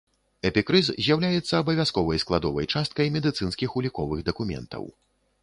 Эпікрыз 0.49 0.87
з'яўляецца 1.03 1.53
абавязковай 1.59 2.21
складовай 2.23 2.69
часткай 2.77 3.13
медыцынскіх 3.19 3.69
уліковых 3.83 4.27
дакументаў. 4.33 4.83